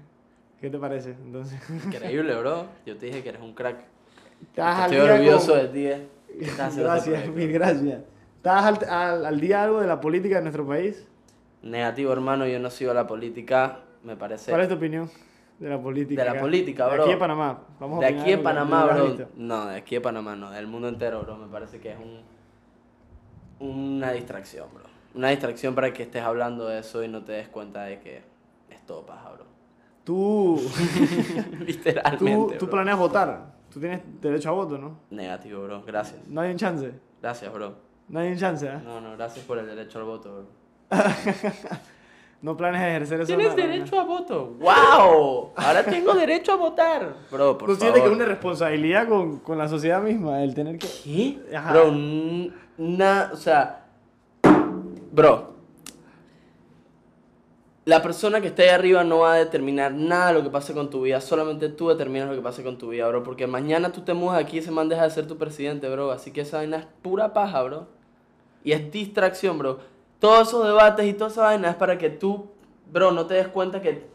[0.62, 1.12] ¿Qué te parece?
[1.12, 2.65] Entonces, Increíble, bro.
[2.86, 3.78] Yo te dije que eres un crack.
[4.41, 5.86] ¿estás Estoy orgulloso de ti.
[5.88, 6.08] eh.
[6.28, 8.02] ¿Qué estás haciendo este Gracias, mil gracias.
[8.38, 11.06] ¿Estás al, al- al día algo de la política de nuestro país?
[11.62, 12.45] Negativo, hermano.
[12.48, 13.80] Yo no sigo la política.
[14.04, 14.52] Me parece...
[14.52, 15.10] ¿Cuál es tu opinión
[15.60, 16.24] de la política?
[16.24, 17.04] De la política, De bro.
[17.04, 17.62] aquí de Panamá.
[17.80, 19.28] Vamos a De aquí de que- Panamá, bro.
[19.36, 21.36] No, de aquí de Panamá no, del mundo entero, bro.
[21.38, 22.22] Me parece que es un,
[23.60, 24.84] una distracción, bro.
[25.15, 28.22] Una distracción para que estés hablando de eso y no te des cuenta de que
[28.69, 29.45] es todo paja, bro.
[30.10, 30.60] Tú,
[31.67, 32.54] Literalmente.
[32.54, 32.69] tú, tú bro.
[32.72, 33.54] planeas votar.
[33.72, 35.02] Tú tienes derecho a voto, ¿no?
[35.12, 35.84] Negativo, bro.
[35.86, 36.19] Gracias.
[36.28, 36.91] No hay un chance.
[37.22, 37.76] Gracias, bro.
[38.08, 38.80] No hay un chance, ¿eh?
[38.84, 40.34] No, no, gracias por el derecho al voto,
[40.89, 40.98] bro.
[42.41, 43.28] No planeas ejercer eso.
[43.28, 44.56] Tienes nada, derecho a voto.
[44.60, 45.52] ¡Wow!
[45.58, 47.13] Ahora tengo derecho a votar.
[47.30, 47.80] Bro, por ¿Tú favor.
[47.80, 50.88] sientes que es una responsabilidad con, con la sociedad misma el tener que...
[51.04, 51.56] ¿Qué?
[51.56, 51.72] Ajá.
[51.74, 53.86] Bro, n- na, o sea,
[55.12, 55.54] bro,
[57.89, 60.75] la persona que está ahí arriba no va a determinar nada de lo que pase
[60.75, 63.91] con tu vida, solamente tú determinas lo que pase con tu vida, bro, porque mañana
[63.91, 66.41] tú te mudas aquí y ese man deja de ser tu presidente, bro, así que
[66.41, 67.88] esa vaina es pura paja, bro,
[68.63, 69.80] y es distracción, bro.
[70.19, 72.49] Todos esos debates y toda esa vaina es para que tú,
[72.91, 74.06] bro, no te des cuenta que,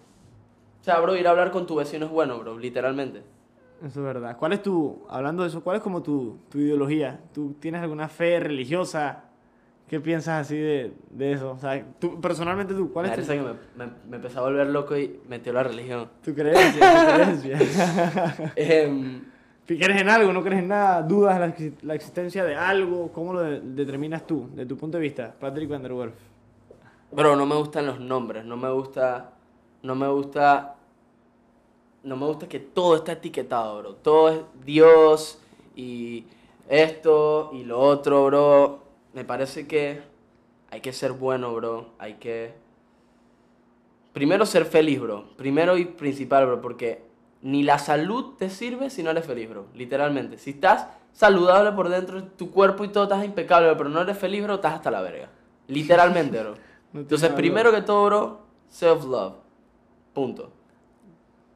[0.81, 3.23] o sea, bro, ir a hablar con tu vecino es bueno, bro, literalmente.
[3.81, 4.37] Eso es verdad.
[4.39, 7.21] ¿Cuál es tu, hablando de eso, cuál es como tu, tu ideología?
[7.33, 9.25] ¿Tú tienes alguna fe religiosa?
[9.89, 11.53] ¿Qué piensas así de, de eso?
[11.53, 14.67] O sea, tú, personalmente tú, ¿cuál es tu, que me, me, me empezó a volver
[14.69, 16.09] loco y metió la religión.
[16.25, 16.73] tu creencia?
[16.73, 18.53] Tu creencia?
[18.57, 19.23] Em,
[19.67, 20.33] ¿Crees en algo?
[20.33, 21.03] ¿No crees en nada?
[21.03, 23.13] ¿Dudas la, la existencia de algo?
[23.13, 26.15] ¿Cómo lo de- determinas tú, de tu punto de vista, Patrick Van der Werf?
[27.13, 29.31] bro, no me gustan los nombres, no me gusta,
[29.83, 30.75] no me gusta,
[32.03, 33.95] no me gusta que todo está etiquetado, bro.
[33.95, 35.39] Todo es Dios
[35.77, 36.25] y
[36.69, 38.84] esto y lo otro, bro.
[39.15, 40.03] Me parece que
[40.71, 41.91] hay que ser bueno, bro.
[41.99, 42.55] Hay que
[44.13, 45.29] primero ser feliz, bro.
[45.37, 47.05] Primero y principal, bro, porque
[47.43, 49.67] ni la salud te sirve si no eres feliz, bro.
[49.75, 50.39] Literalmente.
[50.39, 54.19] Si estás saludable por dentro, tu cuerpo y todo estás impecable, bro, pero no eres
[54.19, 55.29] feliz, bro, estás hasta la verga.
[55.69, 56.55] Literalmente, bro.
[56.95, 59.35] No Entonces, primero que todo, bro, self-love.
[60.13, 60.53] Punto.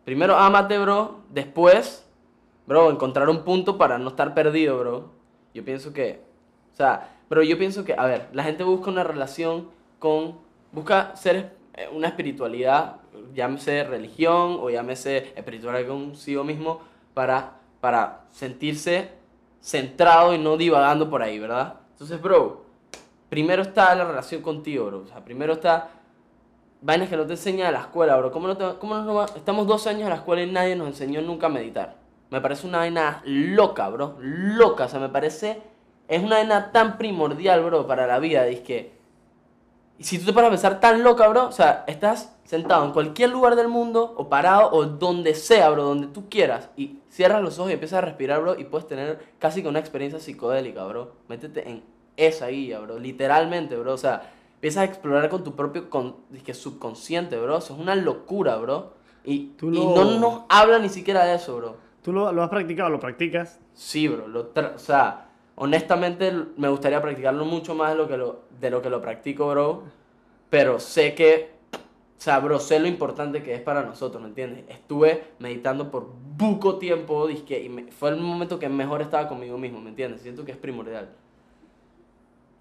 [0.04, 1.20] Primero ámate, bro.
[1.30, 2.04] Después,
[2.66, 5.10] bro, encontrar un punto para no estar perdido, bro.
[5.54, 6.24] Yo pienso que,
[6.72, 10.38] o sea, bro, yo pienso que, a ver, la gente busca una relación con,
[10.72, 12.96] busca ser eh, una espiritualidad,
[13.34, 16.80] llámese religión o llámese espiritualidad consigo mismo,
[17.14, 19.10] para, para sentirse
[19.60, 21.74] centrado y no divagando por ahí, ¿verdad?
[21.92, 22.64] Entonces, bro,
[23.28, 24.98] primero está la relación contigo, bro.
[25.00, 25.90] O sea, primero está
[26.80, 28.30] vainas que no te enseña la escuela, bro.
[28.30, 31.20] ¿Cómo no te, cómo no Estamos dos años en la escuela y nadie nos enseñó
[31.22, 31.96] nunca a meditar.
[32.30, 34.16] Me parece una vaina loca, bro.
[34.20, 34.84] Loca.
[34.84, 35.62] O sea, me parece...
[36.08, 38.46] Es una vaina tan primordial, bro, para la vida.
[38.46, 38.96] Es que...
[39.98, 42.92] Y si tú te paras a pensar tan loca, bro, o sea, estás sentado en
[42.92, 47.42] cualquier lugar del mundo, o parado, o donde sea, bro, donde tú quieras, y cierras
[47.42, 50.84] los ojos y empiezas a respirar, bro, y puedes tener casi que una experiencia psicodélica,
[50.86, 51.12] bro.
[51.28, 51.82] Métete en
[52.16, 56.54] esa guía, bro, literalmente, bro, o sea, empiezas a explorar con tu propio con, dizque
[56.54, 58.94] subconsciente, bro, eso es una locura, bro.
[59.24, 61.76] Y, Tú y lo- no nos habla ni siquiera de eso, bro.
[62.02, 62.88] ¿Tú lo, lo has practicado?
[62.88, 63.58] ¿Lo practicas?
[63.74, 64.28] Sí, bro.
[64.28, 65.27] Lo o sea,
[65.58, 69.48] honestamente me gustaría practicarlo mucho más de lo, que lo, de lo que lo practico,
[69.48, 69.82] bro.
[70.50, 74.64] Pero sé que, o sea, bro, sé lo importante que es para nosotros, ¿me entiendes?
[74.68, 79.58] Estuve meditando por buco tiempo, dizque, y me- fue el momento que mejor estaba conmigo
[79.58, 80.22] mismo, ¿me entiendes?
[80.22, 81.08] Siento que es primordial.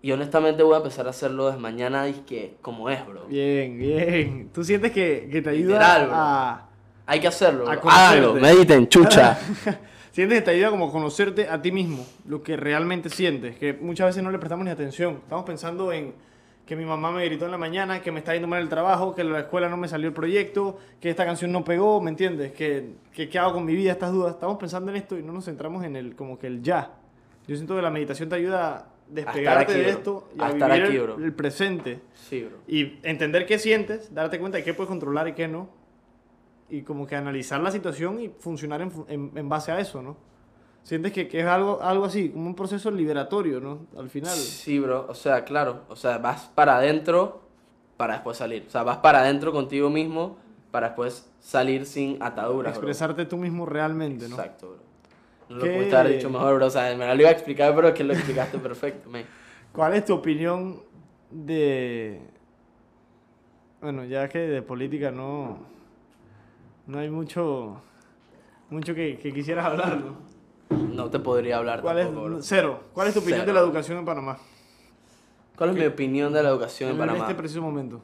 [0.02, 3.26] Y honestamente voy a empezar a hacerlo desde mañana que como es, bro.
[3.28, 4.50] Bien, bien.
[4.54, 6.16] ¿Tú sientes que, que te ayuda Literal, bro.
[6.16, 6.70] a...
[7.08, 7.66] Hay que hacerlo.
[7.66, 7.82] Bro.
[7.90, 9.38] Háganlo, mediten, chucha.
[10.12, 13.74] sientes que te ayuda como a conocerte a ti mismo, lo que realmente sientes, que
[13.74, 15.20] muchas veces no le prestamos ni atención.
[15.24, 16.13] Estamos pensando en
[16.65, 19.15] que mi mamá me gritó en la mañana, que me está yendo mal el trabajo,
[19.15, 22.10] que en la escuela no me salió el proyecto, que esta canción no pegó, ¿me
[22.10, 22.52] entiendes?
[22.52, 24.34] Que, que qué hago con mi vida, estas dudas.
[24.34, 26.91] Estamos pensando en esto y no nos centramos en el como que el ya.
[27.48, 30.52] Yo siento que la meditación te ayuda a despegarte aquí, de esto y A a,
[30.52, 32.02] vivir aquí, el- el presente.
[32.13, 32.58] Sí, bro.
[32.67, 35.70] Y entender qué sientes, darte cuenta de qué puedes controlar y qué no.
[36.69, 40.17] Y como que analizar la situación y funcionar en, en- en base a eso, ¿no?
[40.84, 43.80] Sientes que, que es algo, algo así, como un proceso liberatorio, ¿no?
[43.97, 44.36] Al final.
[44.36, 45.06] Sí, bro.
[45.10, 45.82] O sea, claro.
[45.89, 47.41] O sea, vas para adentro
[47.97, 48.65] para después salir.
[48.67, 50.38] O sea, vas para adentro contigo mismo
[50.71, 52.88] para después salir sin ataduras, bro.
[52.89, 54.36] Expresarte tú mismo realmente, ¿no?
[54.36, 54.77] Exacto, bro.
[55.49, 56.65] No lo ¿Qué- pudiste haber dicho mejor, bro.
[56.67, 59.23] O sea, me lo iba a explicar, pero es que lo explicaste perfecto, man.
[59.73, 60.82] ¿Cuál es tu opinión
[61.32, 62.21] de...
[63.82, 65.58] Bueno, ya que de política no...
[66.88, 67.82] No hay mucho...
[68.69, 70.17] Mucho que, que quisieras hablar, ¿no?
[70.93, 72.39] No te podría hablar ¿Cuál tampoco, bro.
[72.39, 72.82] es, cero.
[72.93, 74.38] ¿Cuál es tu opinión de la educación en Panamá?
[75.58, 77.19] ¿Cuál es mi opinión de la educación en En Panamá?
[77.19, 78.02] este preciso momento.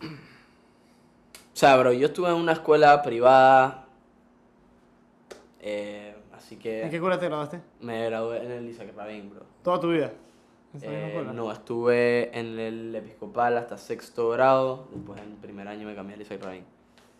[0.00, 3.86] O sea, bro, yo estuve en una escuela privada.
[5.60, 7.60] eh, así ¿En que qué escuela te graduaste?
[7.80, 9.42] me gradué en el Isaac Rabin, bro.
[9.62, 10.12] Toda tu vida.
[10.82, 14.88] ¿En esa misma Eh, no, estuve en el episcopal hasta sexto grado.
[14.92, 16.64] Después en el primer año me cambié al Isaac Rabin.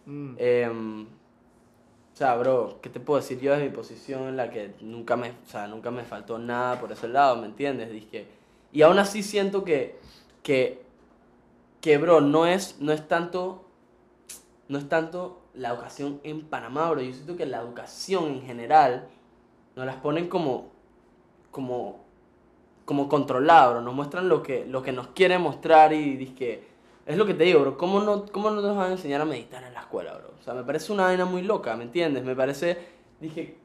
[0.07, 0.35] Mm.
[0.39, 4.75] Em, o sea, bro, ¿qué te puedo decir yo desde mi posición en la que
[4.81, 7.91] nunca me, o sea, nunca me faltó nada por ese lado, ¿me entiendes?
[7.91, 8.27] Dije,
[8.73, 9.99] y aún así siento que,
[10.43, 10.83] que,
[11.83, 13.69] que, bro, no es, no es tanto,
[14.69, 17.03] no es tanto la educación en Panamá, bro.
[17.03, 19.09] Yo siento que la educación en general
[19.75, 20.71] nos las ponen como,
[21.51, 22.06] como,
[22.87, 23.81] como controlada, bro.
[23.83, 26.63] Nos muestran lo que, lo que nos quieren mostrar y dije,
[27.05, 27.77] es lo que te digo, bro.
[27.77, 30.33] ¿Cómo no, ¿Cómo no nos van a enseñar a meditar en la escuela, bro?
[30.41, 32.25] O sea, me parece una vaina muy loca, ¿me entiendes?
[32.25, 32.79] Me parece,
[33.21, 33.59] dije,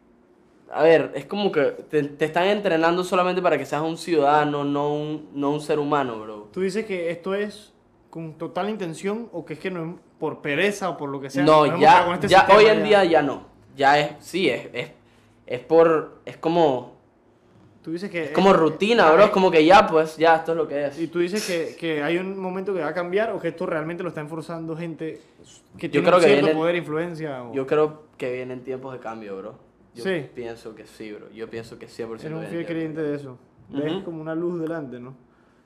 [0.74, 4.64] a ver, es como que te, te están entrenando solamente para que seas un ciudadano,
[4.64, 6.50] no un, no un ser humano, bro.
[6.52, 7.74] ¿Tú dices que esto es
[8.10, 11.30] con total intención o que es que no es por pereza o por lo que
[11.30, 11.44] sea?
[11.44, 13.46] No, ya, este ya hoy en día ya no.
[13.76, 14.92] Ya es, sí, es, es,
[15.46, 16.94] es por, es como,
[17.82, 18.26] Tú dices que...
[18.26, 19.24] es como rutina, bro.
[19.24, 21.00] Es como que ya, pues, ya, esto es lo que es.
[21.00, 23.66] Y tú dices que, que hay un momento que va a cambiar o que esto
[23.66, 25.20] realmente lo está enforzando gente
[25.78, 27.44] que Yo tiene creo un que cierto viene- poder influencia.
[27.44, 27.54] O...
[27.54, 29.56] Yo creo que vienen tiempos de cambio, bro.
[29.96, 30.28] Yo Sí.
[30.36, 31.30] pienso que sí, bro.
[31.32, 33.38] Yo pienso que 100% Eres un fiel creyente de eso.
[33.70, 34.04] Ves Ujú.
[34.04, 35.16] como una luz delante, ¿no?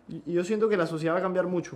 [0.08, 1.76] Y, yo siento que la sociedad va a cambiar mucho.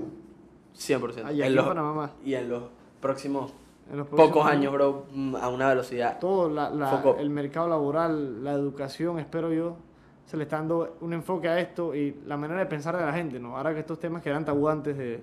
[0.77, 1.25] 100%.
[1.25, 2.11] Allá En los- Panamá más.
[2.23, 2.63] y en los
[3.01, 3.53] próximos
[3.91, 6.19] En los pocos años, bro, mm, a una velocidad.
[6.19, 9.77] Todo, la- la- el mercado laboral, la educación, espero yo,
[10.29, 13.11] se le está dando un enfoque a esto y la manera de pensar de la
[13.11, 13.57] gente, ¿no?
[13.57, 15.21] Ahora que estos temas que eran tabú antes de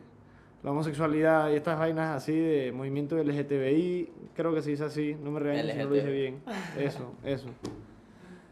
[0.64, 5.30] la homosexualidad y estas vainas así de movimiento LGTBI, creo que se dice así, no
[5.30, 6.42] me regañes si no lo dije bien.
[6.76, 7.46] Eso, eso.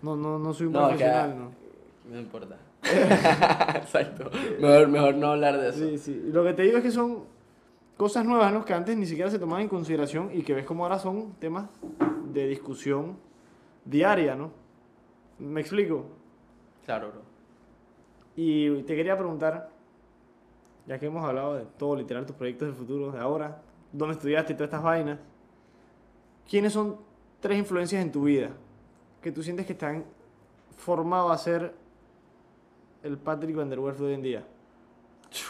[0.01, 1.53] No, no, no soy un No, que- profesional, ¿no?
[2.13, 2.57] No importa.
[3.77, 4.31] Exacto.
[4.61, 5.79] Mejor, mejor no hablar de eso.
[5.79, 6.23] Sí, sí.
[6.33, 7.25] Lo que te digo es que son
[7.97, 8.65] cosas nuevas, ¿no?
[8.65, 11.67] Que antes ni siquiera se tomaban en consideración y que ves como ahora son temas
[12.33, 13.17] de discusión
[13.85, 14.53] diaria, ¿no?
[15.41, 16.07] ¿Me explico?
[16.85, 17.23] Claro, bro.
[18.37, 19.71] Y te quería preguntar,
[20.87, 24.53] ya que hemos hablado de todo, literal, tus proyectos del futuro, de ahora, dónde estudiaste
[24.53, 25.19] y todas estas vainas,
[26.49, 26.97] ¿quiénes son
[27.41, 28.51] tres influencias en tu vida
[29.23, 30.05] que tú sientes que han
[30.77, 31.73] formado a ser
[33.03, 34.45] el Patrick Van der Werf de hoy en día?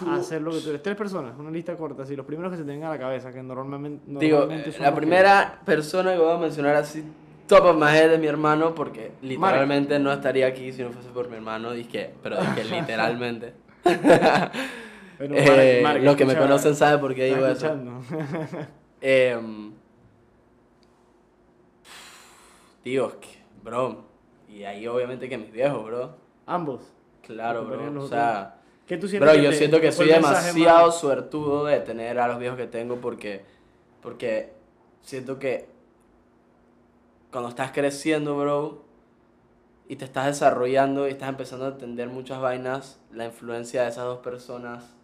[0.09, 0.83] A hacer lo que tú eres.
[0.83, 3.43] Tres personas, una lista corta, así, los primeros que se tengan a la cabeza, que
[3.43, 7.05] normalmente, Digo, normalmente eh, son la los que- primera persona que voy a mencionar así,
[7.47, 11.09] top of my head es mi hermano, porque literalmente no estaría aquí si no fuese
[11.11, 13.55] por mi hermano, dije, pero dije literalmente.
[15.17, 17.67] Pero Eh, los que me conocen saben por qué digo eso.
[17.67, 18.01] escuchando.
[19.01, 19.73] Em,
[22.83, 23.29] tío, es que,
[23.63, 24.05] bro,
[24.49, 26.17] y ahí obviamente que mis viejos, bro.
[26.47, 26.83] Ambos.
[27.23, 28.05] Acompañan bro.
[28.05, 31.81] O sea, ¿Qué tú sientes bro, que yo te- siento que soy demasiado suertudo de
[31.81, 33.45] tener a los viejos que tengo porque,
[34.03, 34.53] porque
[35.03, 35.69] siento que
[37.35, 38.85] cuando estás creciendo, bro,
[39.89, 44.05] y te estás desarrollando y estás empezando a entender muchas vainas, la influencia de esas
[44.05, 44.95] dos personas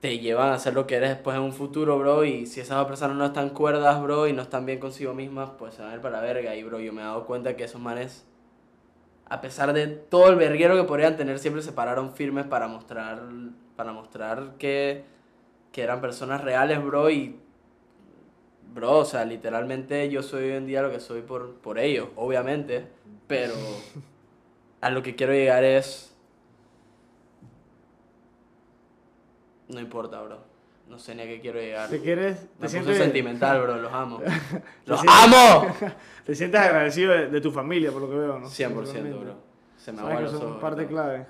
[0.00, 2.76] te llevan a ser lo que eres después en un futuro, bro, y si esas
[2.76, 5.92] dos personas no están cuerdas, bro, y no están bien consigo mismas, pues se van
[5.92, 8.26] a ir para la verga, y bro, yo me he dado cuenta que esos manes,
[9.26, 13.22] a pesar de todo el verguero que podrían tener, siempre se pararon firmes para mostrar,
[13.76, 15.04] para mostrar que,
[15.70, 17.45] que eran personas reales, bro, y
[18.76, 22.08] bro, o sea, literalmente yo soy hoy en día lo que soy por, por ellos,
[22.14, 22.86] obviamente,
[23.26, 23.54] pero,
[24.80, 26.14] a lo que quiero llegar es...
[29.68, 30.38] No importa, bro.
[30.88, 31.88] No sé ni a qué quiero llegar.
[31.90, 32.42] ¿Te quieres?
[32.42, 33.76] Me ¿Te puse sientes, sentimental, bro.
[33.78, 34.20] Los amo.
[34.86, 35.74] ¡Los sientes- amo!
[36.24, 38.46] te sientes agradecido de, de tu familia, por lo que veo, ¿no?
[38.46, 39.18] 100%, Principalmente.
[39.18, 39.34] bro.
[39.76, 40.60] Se me aguan los ojos.
[40.60, 41.26] parte clave.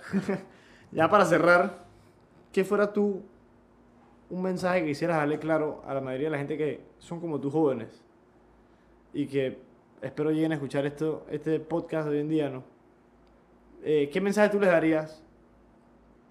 [0.91, 1.85] ya para cerrar,
[2.53, 3.23] ¿qué fuera tú
[4.31, 7.41] un mensaje que quisieras darle claro a la mayoría de la gente que son como
[7.41, 8.03] tus jóvenes
[9.13, 9.59] y que
[10.03, 12.65] espero lleguen a escuchar esto, este podcast hoy en día, ¿no?
[13.83, 15.23] Eh, ¿Qué mensaje tú les darías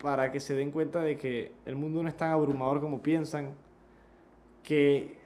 [0.01, 3.53] para que se den cuenta de que el mundo no es tan abrumador como piensan?
[4.61, 5.17] Que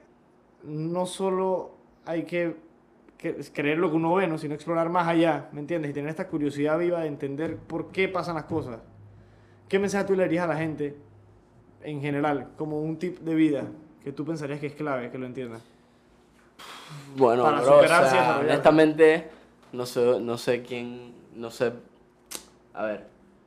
[0.62, 1.72] no solo
[2.06, 2.56] hay que,
[3.18, 4.38] que creer lo que uno ve, ¿no?
[4.38, 5.90] sino explorar más allá, ¿me entiendes?
[5.90, 8.80] Y tener esta curiosidad viva de entender por qué pasan las cosas.
[9.68, 10.96] ¿Qué mensaje tú le darías a la gente
[11.82, 13.64] en general, como un tip de vida
[14.04, 15.60] que tú pensarías que es clave, que lo entiendan?
[17.16, 19.30] Bueno, Para bro, o sea, honestamente,
[19.72, 21.72] no sé, no sé quién, no sé,
[22.74, 23.06] a ver,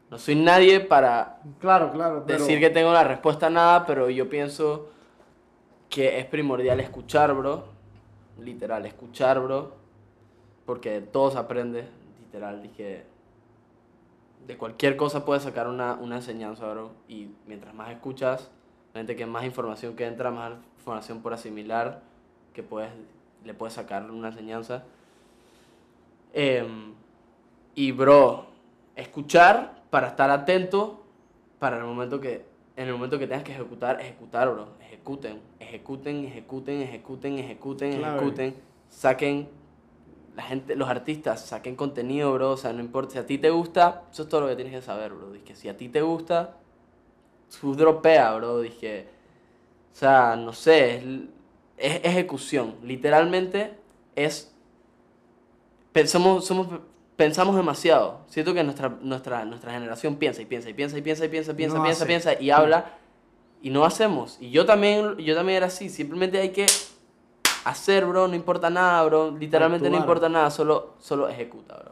[0.10, 2.24] no soy nadie para Claro, claro.
[2.26, 2.40] Pero...
[2.40, 4.90] decir que tengo la respuesta a nada, pero yo pienso
[5.90, 7.66] que es primordial escuchar, bro,
[8.40, 9.74] literal, escuchar, bro,
[10.66, 11.86] porque de todo se aprende,
[12.20, 13.06] literal, dije,
[14.48, 18.50] de cualquier cosa puedes sacar una, una enseñanza, bro, y mientras más escuchas,
[18.94, 22.02] gente que más información que entra, más información por asimilar,
[22.54, 22.92] que puedes,
[23.44, 24.84] le puedes sacar una enseñanza.
[26.34, 26.94] Em,
[27.76, 28.48] y bro,
[28.96, 31.04] escuchar para estar atento
[31.60, 34.70] para el momento que en el momento que tengas que ejecutar, ejecutar, bro.
[34.82, 38.18] Ejecuten, ejecuten, ejecuten, ejecuten, ejecuten, Clave.
[38.18, 38.56] ejecuten.
[38.90, 39.50] Saquen
[40.36, 43.50] la gente, los artistas saquen contenido, bro, o sea, no importa si a ti te
[43.50, 45.32] gusta, eso es todo lo que tienes que saber, bro.
[45.32, 46.58] Dije, si a ti te gusta,
[47.62, 49.08] tú dropea, bro, dije,
[49.94, 51.02] o sea, no sé, es,
[51.78, 53.74] es ejecución, literalmente
[54.16, 54.54] es
[55.94, 56.68] pensamos, somos,
[57.16, 58.22] pensamos demasiado.
[58.28, 61.56] Siento que nuestra, nuestra, nuestra generación piensa y piensa y piensa y piensa y piensa,
[61.56, 62.08] piensa, No piensa, hace.
[62.08, 62.98] piensa y habla
[63.62, 64.38] y no hacemos.
[64.42, 65.90] Y yo también, yo también era así.
[65.90, 66.66] Simplemente hay que
[67.66, 68.28] hacer, bro.
[68.28, 69.32] No importa nada, bro.
[69.38, 70.50] Literalmente no importa nada.
[70.50, 71.92] Solo, solo ejecuta, bro.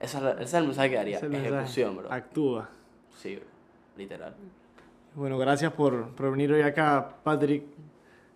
[0.00, 1.18] Ese es, la- ese es el mensaje que daría.
[1.18, 2.12] Ejecución, bro.
[2.12, 2.68] Actúa.
[3.18, 3.44] Sí, bro.
[3.96, 4.34] Literal.
[5.14, 7.64] Bueno, gracias por, por venir hoy acá, Patrick.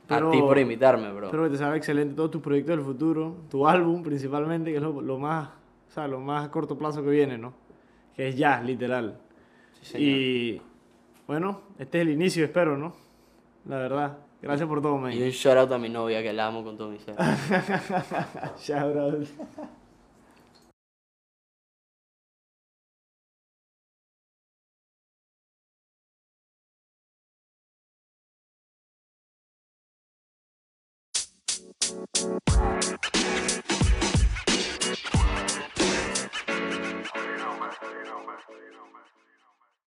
[0.06, 1.26] Pero- a ti por invitarme, bro.
[1.26, 4.82] Espero que te salga excelente todos tus proyectos del futuro, tu álbum principalmente, que es
[4.82, 5.48] lo, lo más,
[5.88, 7.54] o sea, lo más a corto plazo que viene, ¿no?
[8.14, 9.18] Que es ya, literal.
[9.80, 10.08] Sí, señor.
[10.10, 10.62] y
[11.26, 12.92] bueno, este es el inicio, espero, ¿no?
[13.66, 14.18] La verdad.
[14.44, 15.12] Gracias por todo, man.
[15.12, 17.14] Y un shout out a mi novia que la amo con todo mi ser.
[18.62, 19.26] Shout out.